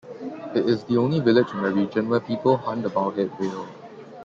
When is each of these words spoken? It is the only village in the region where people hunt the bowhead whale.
It 0.55 0.67
is 0.67 0.83
the 0.85 0.97
only 0.97 1.19
village 1.19 1.51
in 1.53 1.61
the 1.61 1.69
region 1.71 2.09
where 2.09 2.19
people 2.19 2.57
hunt 2.57 2.81
the 2.81 2.89
bowhead 2.89 3.39
whale. 3.39 3.67